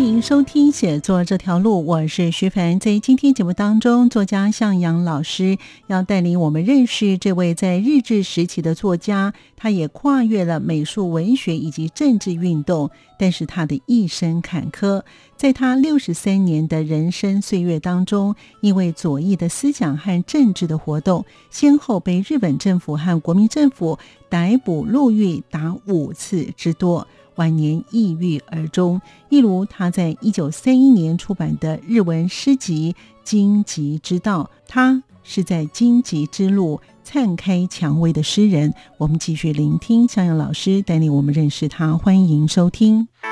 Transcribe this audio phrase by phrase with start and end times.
[0.00, 2.80] 欢迎收听写作这条路，我是徐凡。
[2.80, 9.34] 在今天节目当中，作家向阳老师要带领我们认识这位在日治时期的作家。
[9.58, 15.02] 他也跨越了美术、文学以及政治运动，但是他的一生坎坷。
[15.36, 23.98] 在他六十三年的人生岁月当中，因为左翼的思想和政治的活动，先后被日本政府和国民政府
[24.30, 27.06] 逮捕入狱达五次之多。
[27.40, 32.92] 晚年抑郁而终，一如他在一九三一年出版的日文诗集
[33.24, 38.74] 《荆棘之道》，他是在荆棘之路灿开蔷薇的诗人。
[38.98, 43.08] 我们继续聆听向阳老师带领我们认识他，欢迎收听《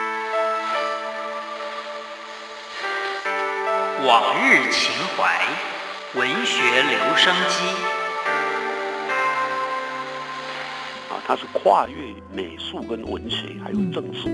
[4.06, 5.38] 往日情怀》
[6.18, 7.97] 文学留声机。
[11.28, 11.94] 它是跨越
[12.34, 14.30] 美术跟文学，还有政治。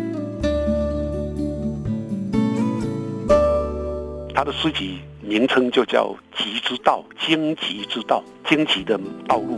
[4.33, 8.97] 他的诗集名称就叫《极之道》，荆棘之道，荆棘的
[9.27, 9.57] 道路。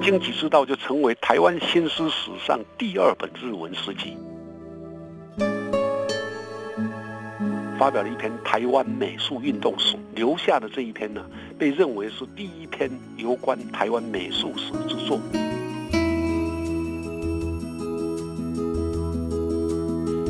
[0.00, 4.16] 荆棘之道就成为台湾新诗史上第二本日文诗集。
[7.82, 11.20] 发表了一篇《台湾美术运动史》，留下的这一篇呢，
[11.58, 15.18] 被认为是第一篇有关台湾美术史之作。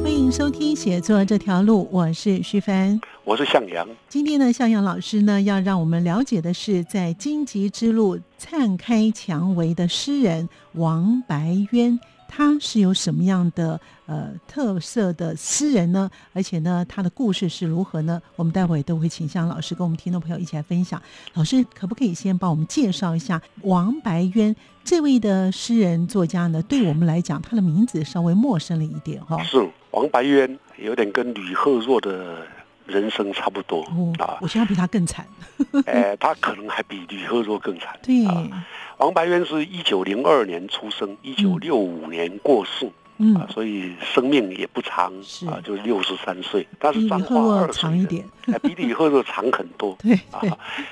[0.02, 3.86] 欢迎收听写作这条路，我是徐帆，我是向阳。
[4.08, 12.00] 今天呢，向阳老师呢，要让我们了解的是，在荆棘之路灿开蔷薇的诗人王白渊。
[12.34, 16.10] 他是有什么样的呃特色的诗人呢？
[16.32, 18.22] 而且呢，他的故事是如何呢？
[18.36, 21.00] 我们待会都会请向老师跟我们听众朋友一起来分享。
[21.34, 26.62] 老师可不可以先帮我们介绍一下王白渊这位的诗人作家呢？
[26.62, 29.42] 对我们来讲，他的名字稍微陌生了一点哈。
[29.42, 32.46] 是王白渊，有点跟吕赫若的
[32.86, 33.82] 人生差不多
[34.18, 34.38] 啊。
[34.40, 35.26] 我现在比他更惨。
[35.86, 37.98] 哎，他可能还比李赫若更惨。
[38.02, 38.24] 对。
[38.98, 42.86] 王白渊是一九零二年出生，一九六五年过世，
[43.36, 45.12] 啊，所以生命也不长，
[45.48, 46.66] 啊，就六十三岁。
[46.78, 48.24] 他是比李赫若长一点，
[48.62, 49.96] 比李赫若长很多。
[50.02, 50.40] 对，啊，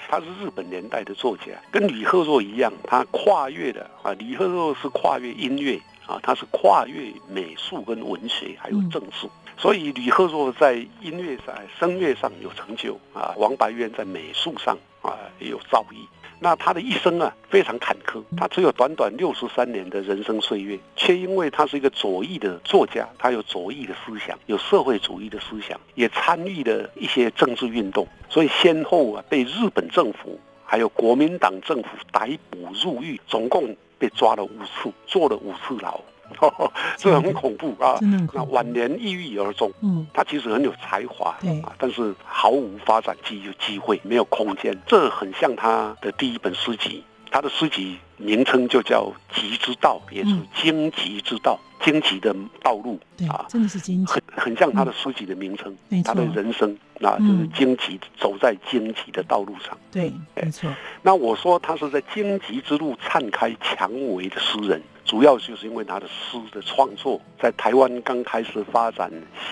[0.09, 5.81] 他是日本年代的作家，跟李赫若一样，他跨越的啊，李赫若是跨越音乐
[6.11, 15.95] 啊，他是跨越美术跟文学还有政治，所以李赫若在音乐上、声乐上有成就啊，王白渊在美术上啊也有造诣。
[16.43, 36.01] 那他的一生啊非常坎坷，他只有短短六十三年的人生岁月，却因为他是一个左翼的作家，他有左翼的思想，有社会主义的思想，也参与了一些政治运动，所以先后啊被日本政府还有国民党政府逮捕入狱，总共被抓了五次，坐了五次牢。
[36.97, 37.99] 这很恐怖啊！
[38.33, 39.69] 那晚年抑郁而终。
[39.81, 41.37] 嗯，他其实很有才华，
[41.77, 44.81] 但是毫无发展机机会，没有空间。
[44.87, 52.99] 这很像他的第一本诗集，他的诗集名称就叫《极之道》，也是荆棘之道，荆棘的道路
[53.29, 55.75] 啊，真的是荆棘，很很像他的诗集的名称。
[56.05, 59.77] 他的人生啊，就是荆棘，走在荆棘的道路上。
[59.91, 60.71] 对，没错。
[61.03, 64.81] 那我说他是在荆棘之路灿开蔷薇的诗人。
[65.07, 69.11] 主要就是因为他的诗的创作，在台湾刚开始发展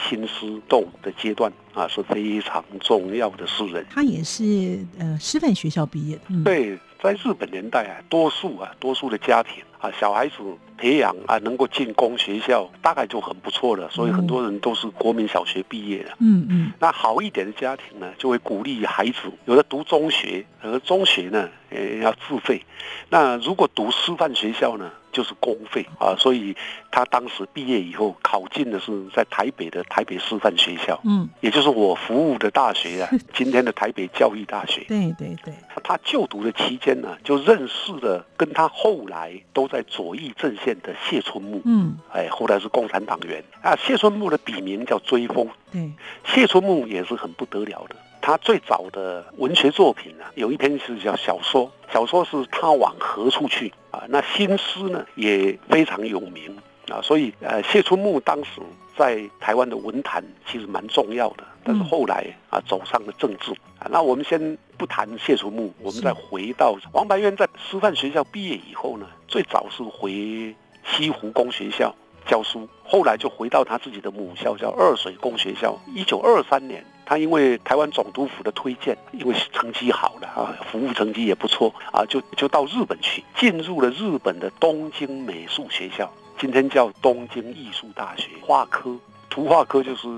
[0.09, 3.85] 新诗动的阶段啊，是非常重要的诗人。
[3.91, 6.45] 他也是呃师范学校毕业的。
[6.45, 10.35] 对，在日本年代啊，多数啊，多数的家庭啊，小孩子
[10.77, 13.89] 培养啊，能够进公学校，大概就很不错了。
[13.91, 16.11] 所以很多人都是国民小学毕业的。
[16.21, 16.73] 嗯嗯。
[16.79, 22.63] 那好一点的家庭呢，就会鼓励孩子，有的读中学，而中学呢，呃，要自费。
[23.09, 24.91] 那如果读师范学校呢？
[25.11, 26.55] 就是公费啊，所以
[26.91, 34.85] 他当时毕业以后考进的是在台北的台北师范学校，嗯，也就是我服务的大学啊， 今天的台北教育大学。
[34.87, 43.77] 对对对，他就读的期间呢，就认识了跟他后来都在左翼阵线的谢春木，嗯，哎，后来是共产党员啊。
[43.77, 45.93] 谢春木的笔名叫追风，对，
[46.25, 47.97] 谢春木也是很不得了的。
[48.21, 54.03] 他最早的文学作品呢，有一篇是叫小说，小说是他往何处去啊？
[54.09, 56.55] 那新诗呢也非常有名
[56.89, 58.61] 啊，所以呃，谢春木当时
[58.97, 63.78] 在台湾的文坛其实蛮重要的，但是后来啊走上了政治啊。
[63.91, 70.55] 那我们先不谈谢楚木，我们再回到王白渊在师范学校毕业以后呢，最早是回
[70.85, 71.95] 西湖工学校。
[72.27, 75.75] 教书，后来就回到他自己的母校，叫二水工学校。
[75.95, 88.95] 一九二三年，他因为台湾总督府的推荐，因为成绩好了啊，服务成绩也不错啊，就就到日本去，进入了日本的东京美术学校，今天叫东京艺术大学画科。
[89.39, 90.09] 图画科就是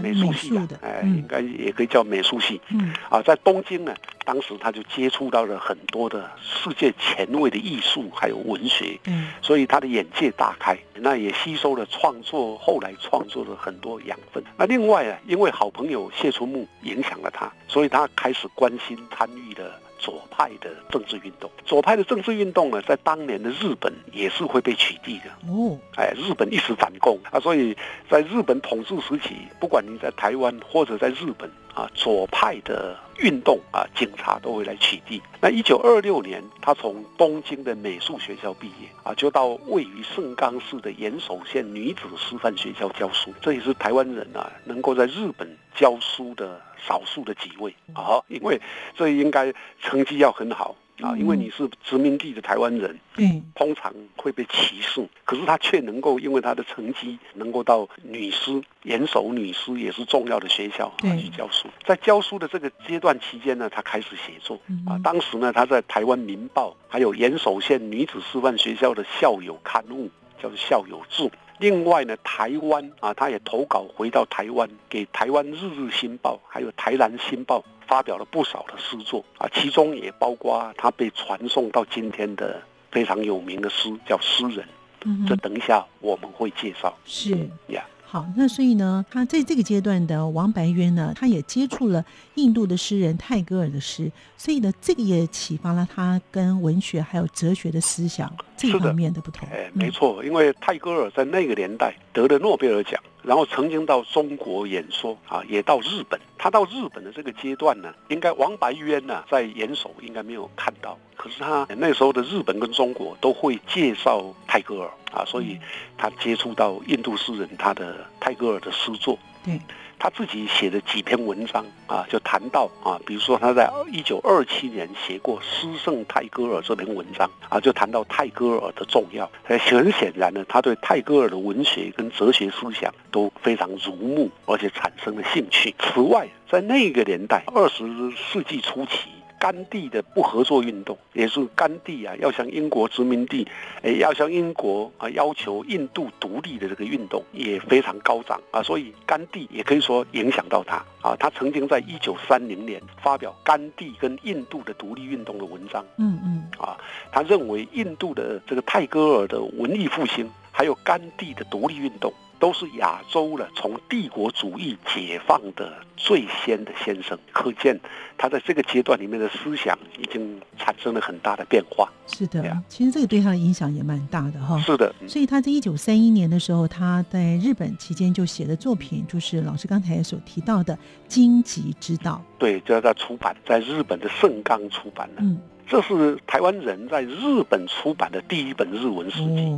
[0.00, 2.60] 美术系的，哎，应该也可以叫美术系。
[2.68, 3.92] 嗯，啊，在东京呢，
[4.24, 8.96] 当时他就接触到了很多的世界前卫的艺术，还有文学。
[9.06, 14.40] 嗯，所以他的眼界大开，那也吸收了创作，后来创作的很多养分。
[14.56, 19.72] 那另外啊，因为好朋友谢春木影响了他，所以他开始关心参与的。
[19.98, 25.30] 左派的政治运动，左派的政治运动呢，在当年的日本也是会被取缔的。
[25.48, 27.76] 哦，哎，日本一时反共啊，所以
[28.08, 35.20] 在日本统治时期，不管你在台湾或者在日本啊，左派的运动啊，警察都会来取缔。
[35.40, 43.34] 那一九二六年，他从东京的美术学校毕业啊，就到位于盛冈市的岩手县女子师范学校教书。
[43.40, 46.60] 这也是台湾人啊，能够在日本教书的。
[46.86, 48.60] 少数的几位啊，因为
[48.96, 61.68] 这应该成绩要很好啊，因为你是殖民地的台湾人，嗯，通常会被歧视，可是他却能够因为他的成绩能够到女师、严守女师也是重要的学校啊去教书。
[61.86, 64.98] 在教书的这个阶段期间呢，他开始写作啊。
[65.04, 70.10] 当时呢，他在台湾《民报》还有严守县女子师范学校的校友刊物，
[70.42, 71.22] 叫做《校友志》。
[71.58, 84.64] 另外呢，台湾啊，他也投稿回到台湾，给台湾《日日新报》还有《台南新报》发表了不少的诗作啊，其中也包括他被传送到今天的非常有名的诗，叫《诗人》。
[85.04, 86.96] 嗯，这等一下我们会介绍。
[87.04, 87.30] 是
[87.68, 87.84] 呀。
[88.10, 92.02] 好，那所以呢，他在这个阶段的王白渊呢，他也接触了
[92.36, 99.46] 印度的诗人泰戈尔的诗，所以呢，这个也启发了他跟文学还有哲学的思想这方面的不同。
[99.50, 106.18] 哎，没错，因为泰戈尔在那个年代得了诺贝尔奖，然后曾经到中国演说啊，也到日本。
[106.36, 114.90] 他到日本的这个阶段呢，应该王白渊呢在严守应该没有看到，可是他那时候的日本跟中国都会介绍泰戈尔。
[115.10, 115.58] 啊，所以
[115.96, 119.58] 他接触到印度诗人他的泰戈尔的诗作，对，
[119.98, 129.28] 他自己写的几篇文章啊，就谈到啊，比如说他在一九二七年写过《诗圣泰戈尔》这篇文章啊，就谈到泰戈尔的重要。
[129.44, 135.74] 很显然呢，他对泰戈尔的文学跟哲学思想都非常如目，而且产生了兴趣。
[135.78, 139.10] 此外，在那个年代，二十世纪初期。
[139.38, 143.46] 甘地的不合作运动，也是甘地啊，要向英国殖民地，
[143.82, 151.16] 诶，要向英国啊要求印度独立的这个运动也非常高涨啊，所以甘地也可以说影响到他啊。
[151.18, 156.76] 他曾经在一九三零年发表甘地跟印度的独立运动的文章，嗯嗯，啊，
[157.12, 162.12] 他认为印度的这个泰戈尔的文艺复兴，还有甘地的独立运动。
[162.38, 167.78] 都是亚洲了，从帝国主义解放的最先的先生，可见
[168.16, 171.90] 他在这个阶段里面的思想已经产生了很大的变化。
[172.06, 174.58] 是的，其实这个对他的影响也蛮大的哈。
[174.60, 180.74] 是的，所以他在一九三一年的时候，他在日本期间就写的作品，就是老师刚才所提到的
[181.08, 182.22] 《荆棘之道》。
[182.38, 185.16] 对，就要在出版，在日本的盛冈出版了。
[185.18, 185.38] 嗯。
[185.68, 189.54] 这是台湾人在日本出版的第一本日文诗集，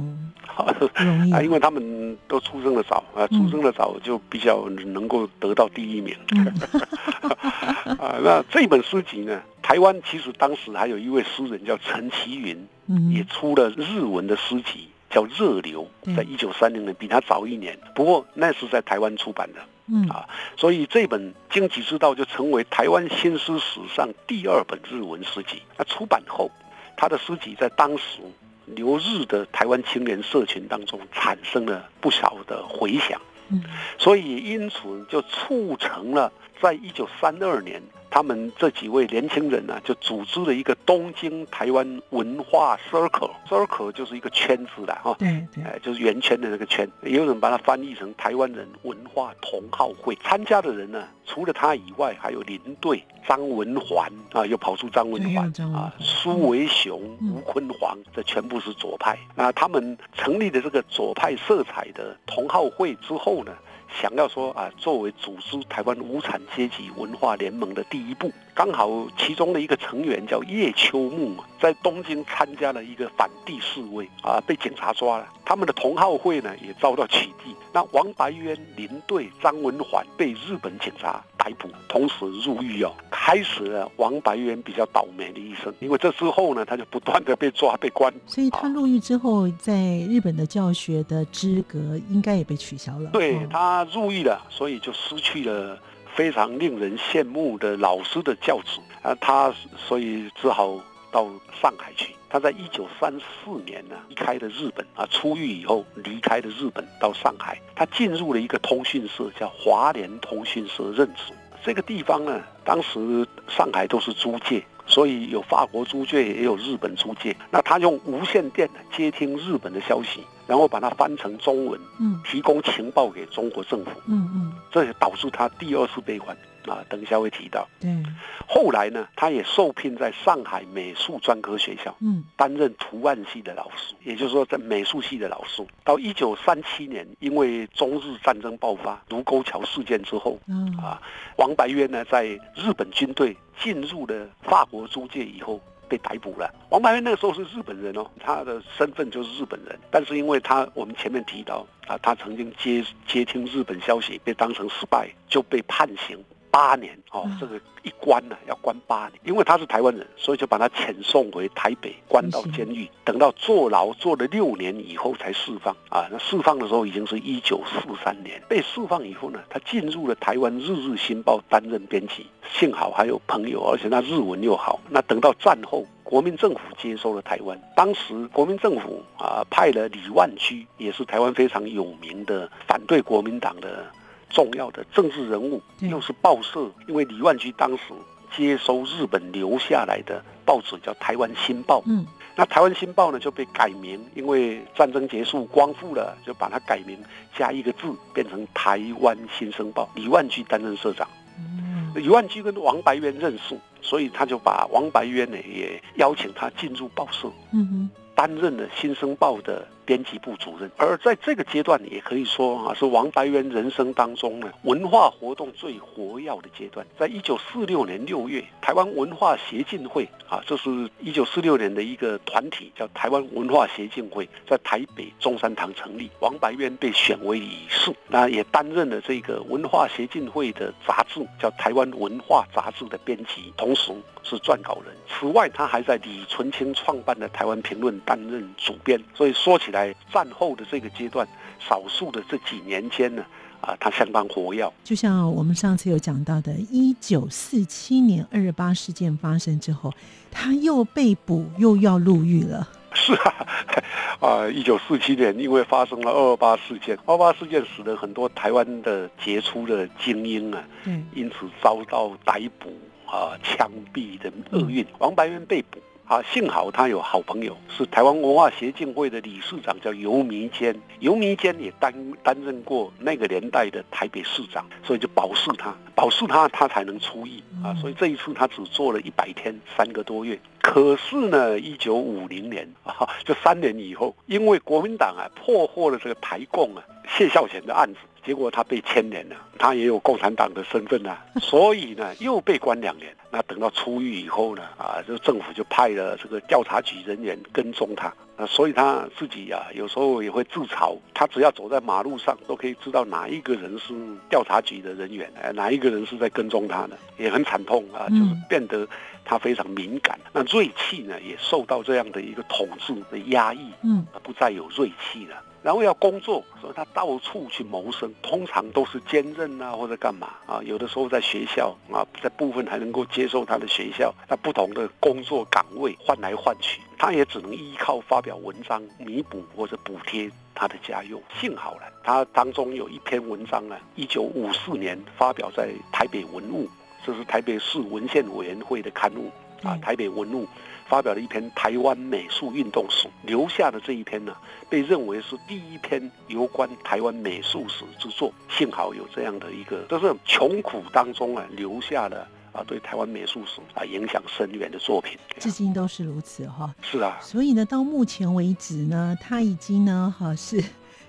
[0.47, 6.17] 啊，因为他们都出生的早啊，出生的早就比较能够得到第一名。
[7.99, 12.67] 啊，那这本书集呢，台湾其实当时还有一位诗人叫陈其云，
[13.11, 15.87] 也出了日文的诗集，叫《热流》，
[16.17, 19.61] 在一九三零年，比他早一年，不过那是在台湾出版的。
[19.93, 25.63] 嗯啊，所以这本《经济之道》就成为台湾新诗史上第二本日文诗集。
[25.77, 26.51] 那出版后，
[26.97, 28.21] 他的诗集在当时
[28.67, 33.21] 留日的台湾青年社群当中产生了不少的回响。
[33.49, 33.65] 嗯，
[33.99, 34.79] 所以因此
[35.09, 36.33] 就促成了
[36.63, 37.83] 在一九三二年。
[38.11, 50.17] 他们这几位年轻人呢，就组织了一个东京台湾文化 circle，circle 就是一个圈子的哈，对对，哎，就是圆圈的那个圈，也有人把它翻译成台湾人文化同好会。
[50.17, 59.17] 参加的人呢，除了他以外，还有林队、张文环啊，又跑出张文环啊，苏维雄、吴坤煌，这全部是左派。
[59.37, 63.53] 那他们成立的这个左派色彩的同好会之后呢？
[63.93, 75.27] 想要说啊，作为组织台湾无产阶级文化联盟的第一步，刚好其中的一个成员叫叶秋木，在东京参加了一个反帝示威啊，被警察抓了。
[75.45, 77.55] 他们的同好会呢也遭到取缔。
[77.73, 85.73] 那王白渊、林队、张文环被日本警察逮捕，同时入狱哦，开始了王白渊比较倒霉的一生。
[85.81, 88.13] 因为这之后呢，他就不断的被抓、被关。
[88.27, 89.75] 所以他入狱之后，在
[90.09, 91.79] 日本的教学的资格
[92.09, 93.11] 应该也被取消了。
[93.11, 95.79] 对他入狱了，所以就失去了
[96.21, 100.79] 非常令人羡慕的老师的教子啊，他所以只好
[101.11, 101.27] 到
[101.63, 102.15] 上海去。
[102.29, 111.33] 他在一九三四年呢离开了日本啊，出狱以后离开了日本到上海，他进入了一个通讯社，叫华联通讯社任职。
[111.65, 117.35] 这个地方呢，当时上海都是租界，所以有法国租界，也有日本租界。
[117.51, 122.21] 那他用无线电接听日本的消息，然后把它翻成中文，嗯。
[122.27, 126.37] 提供情报给中国政府，嗯嗯，这也导致他第二次被关
[126.67, 126.85] 啊。
[126.89, 127.69] 等一下会提到。
[127.83, 128.05] 嗯，
[128.49, 131.95] 后来呢，他也受聘在上海美术专科学校。
[132.01, 135.65] 嗯担任图案系的老师，也就是说，在美术系的老师。
[135.85, 141.01] 到一九三七年，因为中日战争爆发卢沟桥事件之后，嗯啊，
[141.37, 142.25] 王白渊呢，在
[142.55, 145.61] 日本军队进入了法国租界以后。
[145.91, 146.49] 被逮捕了。
[146.71, 156.17] 王白渊那个时候是日本人哦，他的身份就是日本人，但是因为他我们前面提到啊，他曾经接接听日本消息，被当成失败，就被判刑
[156.51, 166.07] 八年哦嗯，这个一关呢、要关八年，因为他是台湾人，所以就把他遣送回台北，关到监狱，等到坐牢坐了六年以后才释放啊。
[166.11, 174.81] 那释放的时候已经是一九四三年，被释放以后呢，他进入了台湾《日日新报》担任编辑，幸好还有朋友，而且他日文又好。
[174.89, 175.87] 那等到战后。
[176.03, 183.87] 国民政府接收了台湾，当时国民政府啊派了李万居，也是台湾非常有名的反对国民党的
[184.31, 187.93] 重要的政治人物，又是报社，因为李万居当时
[188.35, 192.07] 接收日本留下来的报纸叫《台湾新报》，嗯
[192.37, 196.97] 那《台湾新报》呢就被改名，因为战争结束光复了，就把它改名
[197.37, 199.91] 加一个字，变成《台湾新生报》。
[200.01, 201.07] 李万居担任社长，
[201.39, 207.29] 嗯李万居跟王白渊认识，所以他就把王白渊呢也邀请他进入报社。
[207.53, 216.87] 嗯哼担任了《新生报》的编辑部主任，而在这个阶段，也可以说啊，是王白渊人生当中呢文化活动最活跃的阶段。
[216.97, 226.09] 在一九四六年六月，台湾文化协进会啊，这是一九四六年的一个团体，叫台湾文化协进会，在台北中山堂成立。
[226.21, 233.93] 王白渊被选为理事，那也担任了这个文化协进会的杂志，叫《台湾文化杂志》的编辑，同时
[234.23, 234.95] 是撰稿人。
[235.09, 239.03] 此外，他还在李纯清创办的《台湾评论》担任主编。
[239.15, 239.80] 所以说起来，
[240.13, 241.27] 战后的这个阶段，
[241.59, 243.25] 少数的这几年间呢，
[243.61, 244.71] 啊，他相当活跃。
[244.85, 249.93] 就像我们上次有讲到的，一九四七年二二八事件发生之后，
[250.31, 252.69] 他又被捕，又要入狱了。
[252.93, 253.47] 是啊，
[254.21, 262.69] 啊，一九四七年因为发生了二二八事件，二二八事件使得很多台湾的杰出的精英啊，嗯，因此遭到逮捕
[263.07, 264.85] 啊、枪毙的厄运。
[264.99, 265.79] 王白渊被捕
[266.11, 270.75] 啊，幸好他有好朋友，是台湾文化协进会的理事长，叫游弥坚。
[270.99, 277.71] 游弥坚也担担任过那个年代的台北市长，所以就保释他，保释他，他才能出狱啊。
[277.71, 280.37] 嗯所以这一次他只做了一百天，三个多月。
[280.61, 293.15] 可是呢，一九五零年啊，就三年以后，因为国民党啊破获了这个台共啊谢孝贤的案子，结果他被牵连了，他也有共产党的身份啊， 所以呢又被关两年。
[293.33, 303.95] 那等到出狱以后呢，啊，就政府就派了这个调查局人员跟踪他，啊，所以他自己啊有时候也会自嘲，他只要走在马路上都可以知道哪一个人是
[304.29, 308.85] 调查局的人员，哎，哪一个人是在跟踪他的，也很惨痛啊，就是嗯变得
[309.25, 310.19] 他非常敏感。
[310.33, 315.37] 那锐气呢也受到这样的一个统治的压抑，嗯啊不再有锐气了。
[315.63, 331.23] 然后要工作，所以他到处去谋生，通常都是兼任啊或者干嘛啊，有的时候在学校啊，在部分还能够接受他的学校，那不同的工作岗位换来换去，他也只能依靠发表文章弥补或者补贴他的家用。
[331.39, 336.67] 幸好了，他当中有一篇文章啊，一九五四年发表在台北文物，
[337.05, 339.31] 这是台北市文献委员会的刊物
[339.63, 340.47] 啊，嗯台北文物。
[340.89, 344.35] 发表了一篇《台湾美术运动史》，留下的这一篇呢，
[344.69, 348.33] 被认为是第一篇有关台湾美术史之作。
[348.49, 355.17] 幸好有这样的一个，就是穷苦当中啊留下了啊对台湾美术史啊影响深远的作品。
[355.39, 356.75] 至今都是如此哈。
[356.83, 360.61] 是啊，所以呢，到目前为止呢，他已经呢，哈是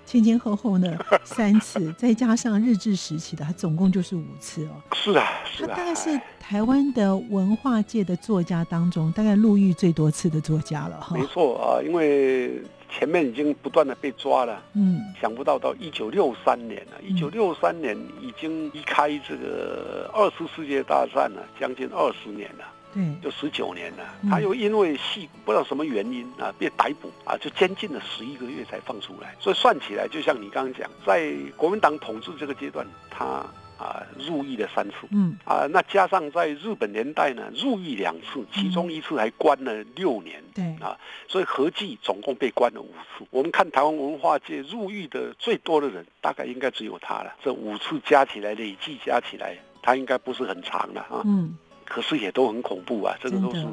[0.04, 4.70] 前前后后呢 三次，再加上日治时期的，他总共就是五次哦。
[4.92, 11.16] 是啊，是啊，他大概是台湾的文化界的作家当中，大概入狱最多次的作家了哈。
[11.16, 22.64] 没错啊，因为前面已经不断的被抓了，嗯，想不到到一九六三年了，一九六三年已经离开这个二次世界大战了，将近二十年了。
[22.94, 29.34] 对，就十九年了，嗯他又因为戏不知道什么原因啊被逮捕啊，就监禁了十一个月才放出来。
[29.40, 33.44] 所以算起来，就像你刚刚讲，在国民党统治这个阶段，他
[33.78, 34.94] 啊入狱了三次。
[35.10, 40.96] 嗯啊，那加上在日本年代呢，入狱两次，其中一次还关了六年，对啊，
[41.26, 43.24] 所以合计总共被关了五次。
[43.30, 47.34] 我们看台湾文化界入狱的最多的人，大概应该只有他了。
[47.42, 51.22] 这五次加起来，累计加起来，他应该不是很长了啊。
[51.24, 51.56] 嗯，
[51.92, 53.66] 可是也都很恐怖啊，这个都是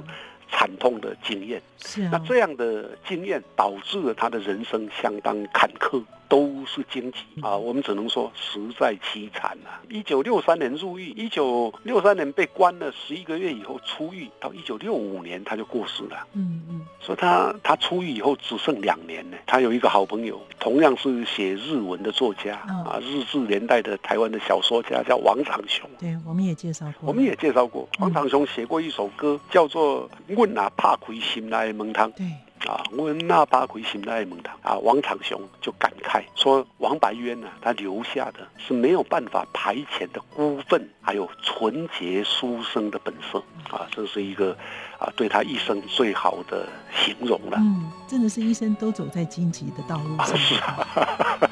[0.52, 1.62] 惨痛的经验。
[1.78, 9.82] 是啊，那这样的经验导致了他的人生相当坎坷，都是荆棘啊，我们只能说实在凄惨啊。
[9.90, 16.28] 一九六三年入狱，一九六三年被关了十一个月以后出狱，到一九六五年他就过世了。
[16.34, 19.38] 嗯嗯所以他他出狱以后只剩两年呢。
[19.48, 25.90] 他有一个好朋友，同样是写日文的作家嗯啊，日治年代的台湾的小说家，叫王长雄。
[25.98, 30.08] 对，我们也介绍过，我们也介绍过，嗯王长雄写过一首歌，叫做
[30.38, 32.28] 《问啊怕亏心来的门汤》对，
[32.68, 34.78] 啊，我那把鬼心来的门汤啊。
[34.80, 44.56] 王长雄就感慨说，王白渊呢、他留下的是没有办法排遣的孤愤，还有纯洁书生的本色啊，这是一个
[44.98, 47.58] 啊对他一生最好的形容了。
[47.60, 50.38] 嗯，真的是一生都走在荆棘的道路啊，上。
[50.38, 51.49] 是啊。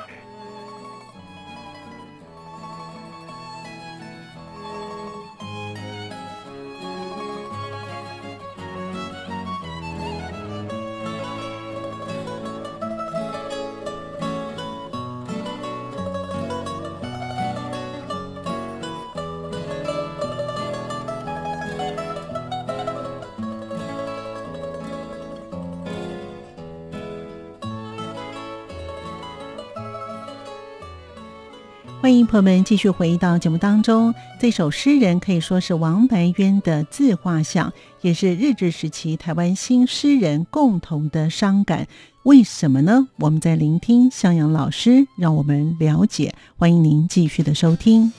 [32.37, 34.13] 朋友们继续回到节目当中。
[34.39, 41.87] 这首诗人可以说是王白渊的自画像，也是日治时期台湾新诗人共同的伤感。
[42.21, 43.07] 为什么呢？
[43.15, 46.35] 我们在聆听向阳老师，让我们了解。
[46.57, 48.13] 欢迎您继续的收听。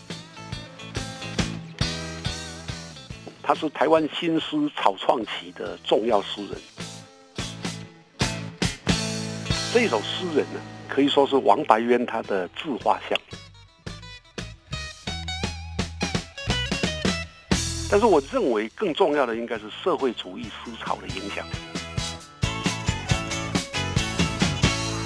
[3.40, 6.58] 他是台湾新诗草创期的重要诗人。
[9.72, 13.16] 这首诗人呢，可以说是王白渊他的自画像。
[17.90, 21.46] 但是我认为更重要的应该是社会主义思潮的影响，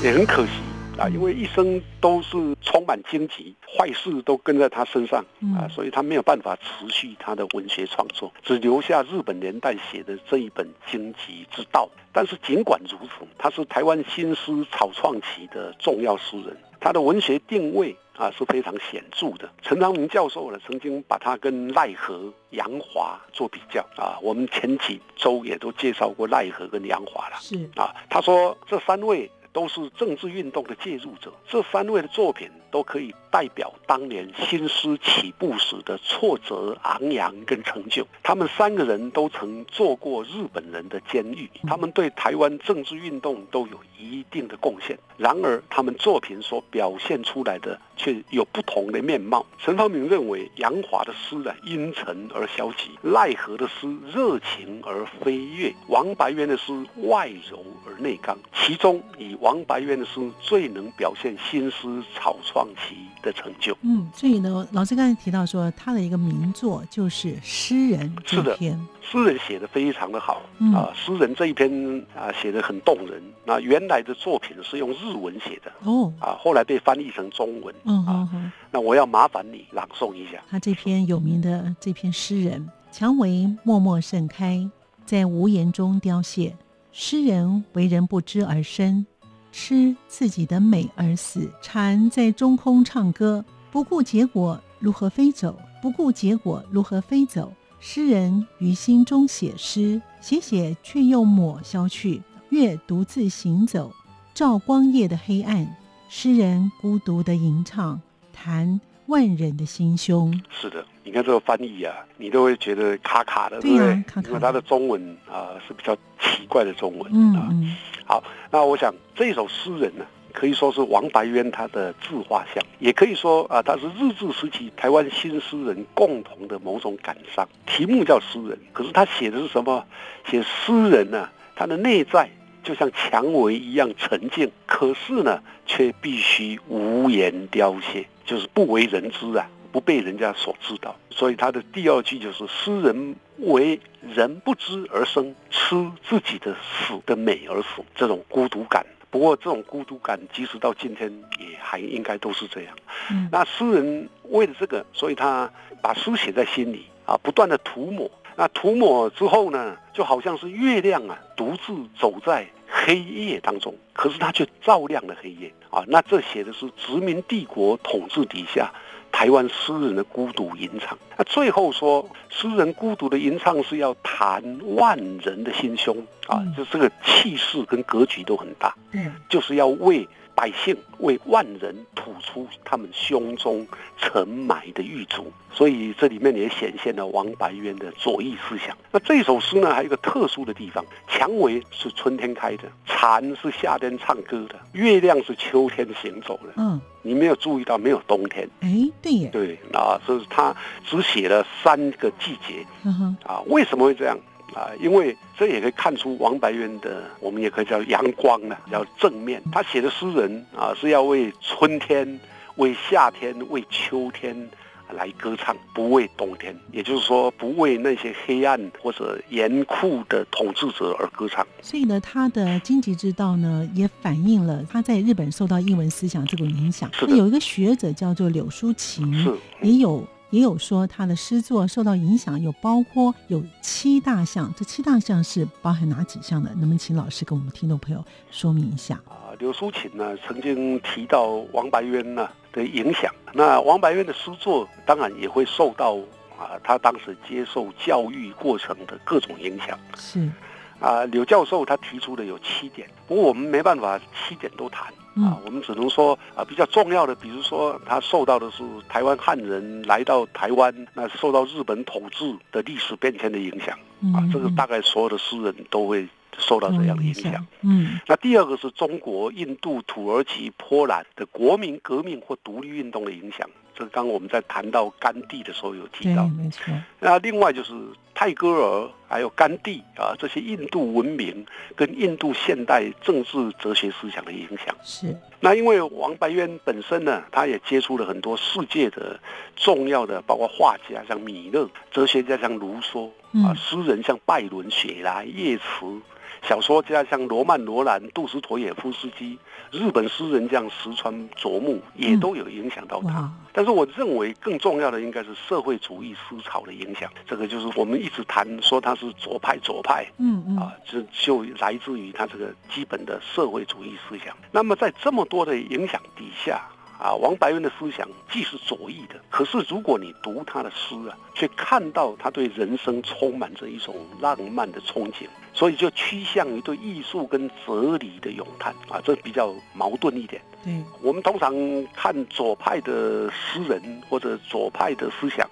[0.02, 0.52] 也很可惜
[0.98, 5.20] 啊，因为一生都是充满荆棘，坏事都跟在他身上
[5.54, 11.88] 啊嗯，所以他没有办法持续他的文学创作，只留下日本年代写的这一本《荆棘之道》。
[12.12, 19.48] 但是尽管如此，他是台湾新诗草创期的重要诗人，他的文学定位啊是非常显著的。
[19.62, 27.36] 陈昌明教授呢曾经把他跟赖和、杨华做比较啊，我们前几周也都介绍过赖和跟杨华了。
[27.40, 38.04] 是，啊，他说这三位都是政治运动的介入者，这三位的作品都可以代表当年新诗起步时的挫折、昂扬跟成就。
[38.24, 44.98] 他们三个人都曾做过日本人的监狱，他们对台湾政治运动都有一定的贡献。
[45.16, 49.46] 然而，他们作品所表现出来的却有不同的面貌。
[49.58, 58.36] 陈方明认为杨华的诗呢阴沉而消极，奈何的诗热情而飞跃，王白渊的诗外柔而内刚。
[58.54, 63.76] 其中以王白渊的诗最能表现新诗草创期的成就。
[63.82, 71.70] 嗯，所以呢，老师刚才提到说，他的一个名作就是《诗人》这是的篇，诗人写的非常的好嗯啊，诗人这一篇
[72.14, 73.22] 啊写的很动人。
[73.44, 78.28] 那原来的作品是用日文写的哦，啊，后来被翻译成中文嗯啊。
[78.70, 80.42] 那我要麻烦你朗诵一下。
[80.48, 84.68] 他这篇有名的这篇诗人，蔷薇默默盛开，
[85.04, 86.56] 在无言中凋谢。
[86.94, 89.06] 诗人为人不知而生，
[89.52, 91.48] 吃自己的美而死。
[91.60, 97.52] 蝉在中空唱歌，不顾结果如何飞走，不顾结果如何飞走。
[97.78, 103.92] 诗人于心中写诗，写写却又抹消去，月独自行走，
[104.32, 105.76] 照光夜的黑暗。
[106.08, 108.00] 诗人孤独的吟唱，
[108.32, 110.32] 弹万人的心胸。
[110.48, 114.02] 是的，你看这个翻译啊，你都会觉得卡卡的，对不对？
[114.06, 117.48] 卡卡因为它的中文啊、是比较奇怪的中文嗯啊。
[117.50, 127.48] 嗯好，那我想这首诗人呢，可以说是王白渊他的自画像，也可以说啊，他是日治时期台湾新诗人共同的某种感伤。
[127.66, 129.84] 题目叫诗人，可是他写的是什么？
[130.26, 131.28] 写诗人呢？
[131.54, 132.28] 他的内在
[132.64, 140.94] 就像蔷薇一样沉静，可是呢，却必须无言凋谢，就是不为人知啊，不被人家所知道。
[141.10, 148.84] 所以他的第二句就是：诗人为人不知而生，吃自己的死的美而死，这种孤独感。
[149.10, 152.74] 不过这种孤独感，即使到今天也还应该都是这样。
[153.10, 155.50] 嗯，那诗人为了这个，所以他
[155.82, 158.10] 把诗写在心里啊，不断的涂抹。
[158.36, 165.84] 那涂抹之后呢，就好像是月亮啊，独自走在黑夜当中，可是它却照亮了黑夜啊。
[165.86, 168.72] 那这写的是殖民帝国统治底下。
[169.12, 174.42] 台湾诗人的孤独吟唱，那最后说，诗人孤独的吟唱是要谈
[174.74, 175.96] 万人的心胸。
[176.28, 183.66] 啊，就这个气势跟格局都很大，嗯，就是要为百姓、为万人吐出他们胸中
[183.98, 188.76] 沉埋的狱卒，所以这里面也显现了王白渊的左翼思想。
[188.90, 196.80] 那这首诗呢，还有一个特殊的地方，蔷薇是春天开的，蝉是夏天唱歌的，月亮是秋天行走的，嗯。
[197.04, 198.48] 你没有注意到没有冬天？
[198.60, 200.54] 哎，对耶，对啊，所以他
[200.86, 202.64] 只写了三个季节。
[202.84, 204.16] 嗯哼，啊，为什么会这样
[204.54, 204.70] 啊？
[204.80, 209.42] 因为这也可以看出王白渊的，我们也可以叫阳光呢，叫正面。
[209.52, 212.20] 他写的诗人啊，是要为春天、
[212.56, 214.48] 为夏天、为秋天。
[214.94, 221.46] 来歌唱，不为冬天，也就是说，不为那些黑暗或者严酷的统治者而歌唱。
[221.62, 226.90] 所以呢，他的《荆棘之道》呢，也反映了他在日本受到英文思想这种影响。
[227.08, 234.52] 那有一个学者叫做柳淑琴，是也有也有说他的诗作受到影响，有包括有七大项。
[234.56, 236.50] 这七大项是包含哪几项的？
[236.54, 239.00] 能不能请老师跟我们听众朋友说明一下？
[239.08, 242.28] 啊，柳淑琴呢，曾经提到王白渊呢。
[242.54, 245.94] 的影响，那王白渊的诗作当然也会受到
[246.38, 249.78] 啊，他当时接受教育过程的各种影响。
[249.96, 250.30] 是
[250.78, 263.78] 啊，柳教授他提出的有七点，不过我们没办法七点都谈啊，我们只能说啊，比较重要的，比如说他受到的是台湾汉人来到台湾，那受到日本统治的历史变迁的影响
[264.14, 266.08] 啊，这个大概所有的诗人都会。
[266.38, 267.46] 受到这样的影响。
[267.60, 273.46] 嗯，那第二个是中国、印度、土耳其、波兰的国民革命或独立运动的影响。
[273.74, 276.72] 这刚我们在谈到甘地的时候有提到，没错。
[277.00, 277.72] 那另外就是
[278.14, 284.74] 泰戈尔还有甘地啊，这些印度文明跟印度现代政治哲学思想的影响。
[284.82, 285.16] 是。
[285.40, 289.18] 那因为王白渊本身呢，他也接触了很多世界的
[289.56, 293.08] 重要的，包括画家像米勒，哲学家像卢梭
[293.44, 296.00] 啊，诗人像拜伦、雪莱、叶慈。
[296.42, 299.38] 小说家像罗曼·罗兰、杜斯妥也夫斯基，
[299.70, 303.30] 日本诗人像石川啄木，也都有影响到他。
[303.52, 307.10] 但是我认为更重要的应该是社会主义思潮的影响。
[307.26, 314.36] 这个就是我们一直谈说他是左派，左派，嗯嗯，啊，这就来自于他这个基本的社会主义思想。
[314.50, 316.60] 那么在这么多的影响底下。
[316.98, 330.40] 啊，王白渊的思想既是左翼的，可是如果你读他的诗啊，却看到他对人生充满着一种浪漫的憧憬，所以就趋向于对艺术跟哲理的咏叹啊，这比较矛盾一点。
[330.64, 331.52] 嗯，我们通常
[331.92, 335.48] 看左派的诗人或者左派的思想，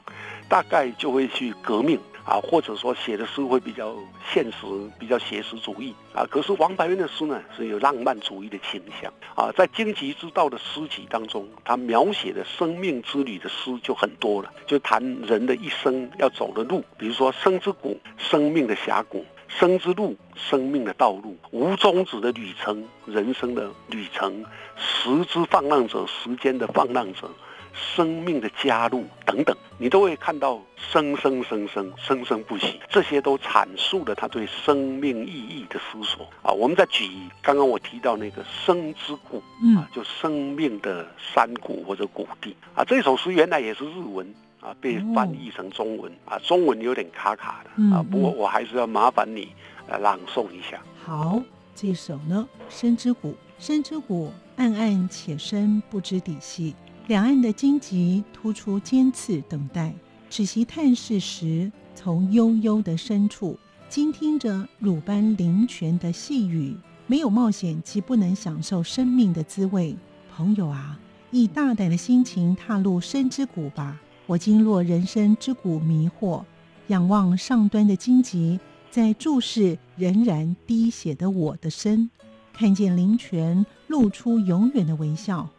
[0.49, 1.99] 大概就会去革命。
[2.25, 3.95] 啊，或者说写的诗会比较
[4.33, 4.67] 现实，
[4.99, 6.25] 比较写实主义啊。
[6.31, 9.51] 可是王白渊的诗呢，是有浪漫主义的倾向啊。
[9.57, 24.31] 在《荆棘之道》的诗集当中，他描写的生命之旅的诗就很多了，就谈人的一生要走的路，比如说生之谷，生命的峡谷；生之路，生命的道路；无终止的旅程，人生的旅程；
[24.77, 27.29] 时之放浪者，时间的放浪者。
[27.73, 36.53] 生命的加入等等，你都会看到生生生生生生不息，这些都阐述了他对生命意义的思索啊。
[36.53, 37.09] 我们再举
[37.43, 39.43] 刚刚我提到那个生之谷，
[39.77, 42.85] 啊，就生命的山谷或者谷地啊。
[42.85, 48.05] 这首诗原来也是日文啊，被翻译成中文啊，中文有点卡卡的啊。
[48.11, 49.49] 不过我还是要麻烦你
[49.89, 50.81] 来朗诵一下。
[51.05, 51.41] 好，
[51.75, 56.75] 这首呢，生之谷，生之谷，暗暗且深，不知底细。
[57.11, 59.93] 两岸的荆棘突出尖刺，等待
[60.29, 66.73] 只席探视时，从悠悠的深处倾听着乳般灵泉的细语。
[67.09, 69.97] 没有冒险，即不能享受生命的滋味。
[70.33, 71.01] 朋友啊，
[71.33, 74.01] 以大胆的心情踏入深之谷吧。
[74.27, 76.45] 我经落人生之谷迷惑，
[76.87, 82.09] 仰望上端的荆棘，在注视仍然滴血的我的身。
[82.53, 85.51] 看见林泉露出永远的微笑。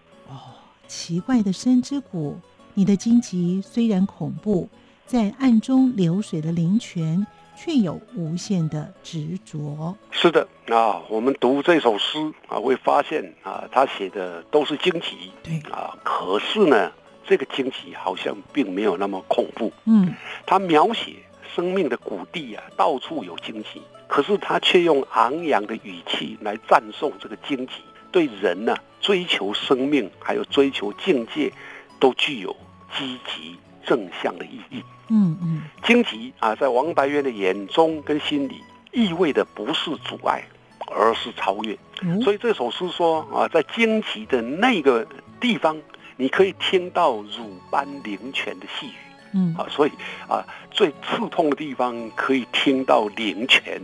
[0.92, 2.38] 哦，奇怪的深之谷，
[2.74, 4.68] 你的荆棘虽然恐怖，
[5.06, 7.26] 在暗中流水的灵泉。
[7.54, 9.96] 却有无限的执着。
[10.10, 15.32] 是的，啊，我们读这首诗啊，会发现啊，他写的都是荆棘。
[15.44, 16.92] 对啊，可是呢，
[17.24, 19.72] 这个荆棘好像并没有那么恐怖。
[19.86, 20.12] 嗯，
[20.44, 21.18] 他描写
[21.54, 27.74] 生命的谷地啊，到处有荆棘，可是他却用昂扬的语气来赞颂这个荆棘，
[28.12, 31.52] 对人呢，追求生命还有追求境界，
[32.00, 32.56] 都具有
[32.98, 34.84] 积极正向的意义。
[35.10, 40.44] 嗯嗯，荆棘啊，在王白渊的眼中跟心里，意味的不是阻碍，
[40.88, 41.78] 而是超越。
[42.24, 45.06] 所以这首诗说啊，在荆棘的那个
[45.40, 45.78] 地方，
[46.18, 48.94] 你可以听到乳斑灵泉的细语。
[49.34, 49.92] 嗯，啊，所以
[50.28, 53.82] 啊，最刺痛的地方可以听到灵泉，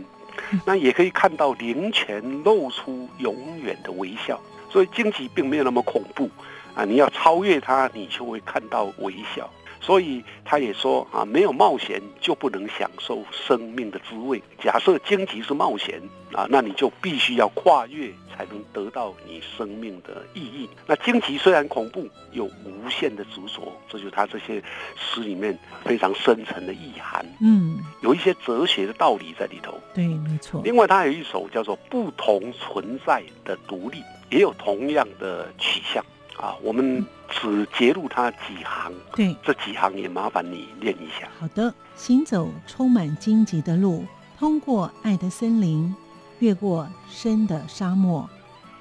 [0.66, 4.40] 那也可以看到灵泉露出永远的微笑。
[4.70, 6.28] 所以荆棘并没有那么恐怖
[6.74, 9.50] 啊，你要超越它，你就会看到微笑。
[9.80, 14.42] 所以他也说啊，没有冒险就不能享受生命的滋味。
[14.60, 16.00] 假设荆棘是冒险
[16.32, 20.68] 啊，那你就必须要跨越才能得到你生命的意义。
[20.86, 24.62] 那荆棘虽然恐怖，有无限的执着，这就是他这些
[24.96, 27.24] 诗里面非常深沉的意涵。
[27.40, 29.78] 嗯，有一些哲学的道理在里头。
[29.94, 30.60] 对，没错。
[30.64, 33.98] 另外，他有一首叫做《不同存在的独立》，
[34.30, 36.04] 也有同样的取向。
[36.40, 41.28] 啊，我们只截录它几行，对，这几行也麻烦你念一下。
[41.38, 44.04] 好的，行走充满荆棘的路，
[44.38, 45.92] 通过爱的森林，
[46.38, 48.30] 越过深的沙漠，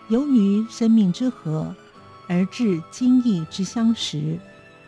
[0.09, 1.75] 由于生命之河
[2.27, 4.37] 而至今异之相识。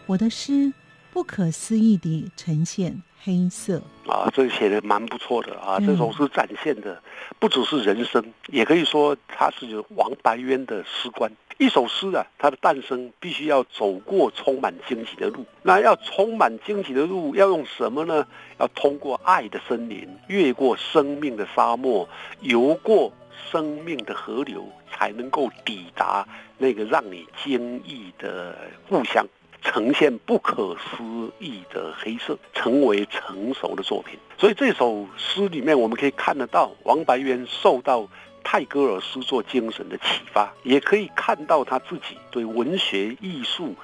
[0.06, 0.72] 我的诗
[1.12, 3.82] 不可思议地呈现黑色。
[4.08, 5.80] 啊，这写的蛮不错的啊！
[5.80, 7.02] 这首诗展现的
[7.38, 11.32] 不只是人生，也可以说它是王白渊的诗观。
[11.58, 15.46] 一首诗啊，它的诞生必须要走过充满荆棘的路。
[15.62, 18.26] 那要充满荆棘的路，要用什么呢？
[18.60, 22.08] 要通过爱的森林，越过生命的沙漠，
[22.40, 23.12] 游过
[23.52, 28.56] 生命的河流，才能够抵达那个让你惊异的
[28.88, 29.26] 故乡，
[29.62, 34.18] 呈现不可思议的黑色，成为成熟的作品。
[34.38, 38.08] 所以这首诗里面，我们可以看得到王白渊受到。
[38.42, 43.76] 泰戈尔诗作精神的启发，也可以看到他自己对文学艺术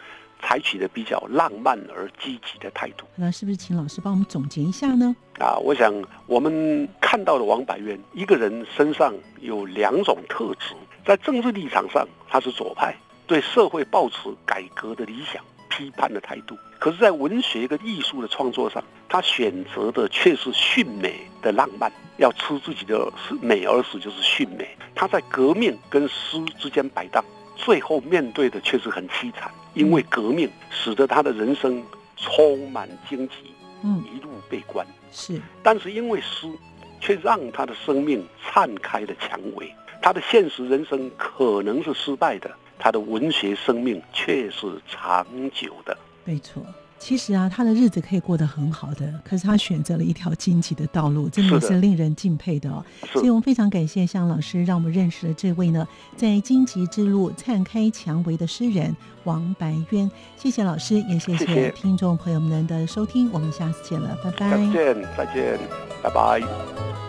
[0.41, 3.05] 采取的比较浪漫而积极的态度。
[3.15, 5.13] 那是不是请老师帮我们总结一下呢？
[5.39, 5.93] 啊，我想
[6.25, 10.73] 我们看到的王柏渊一个人身上有两种特质，
[11.05, 12.95] 在政治立场上他是左派，
[13.27, 15.43] 对社会抱持改革的理想。
[15.75, 24.67] 批判的态度，可是，在文学跟艺术的创作上，他选择的却是迅美的浪漫，要吃自己的是美而死就是迅美。
[24.93, 27.23] 他在革命跟诗之间摆荡，
[27.55, 31.83] 最后面对的却是很凄惨，因为革命使得他的人生
[32.15, 33.35] 充满荆棘，
[33.83, 34.85] 嗯，一路被关。
[35.11, 36.47] 是，但是因为诗，
[37.01, 39.69] 却让他的生命灿开了蔷薇。
[40.01, 42.49] 他的现实人生可能是失败的。
[42.77, 46.63] 他的文学生命却是长久的，没错。
[46.97, 52.83] 其实啊，他的日子可以过得很好的，可是他选择了一条荆棘的道路，真的是令人敬佩的哦。
[53.11, 55.85] 所以我们非常感谢向老师，让我们认识了这位呢，
[56.15, 60.09] 在荆棘之路灿开蔷薇的诗人王白渊。
[60.37, 64.49] 谢谢老师，也谢谢听众朋友们的收听，我们下次见了，拜拜。
[64.49, 65.59] 再见，再见，
[66.01, 67.04] 拜拜。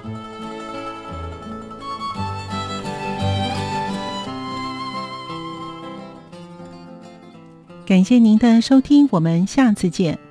[7.87, 10.26] 感谢您的收听，我们下次见。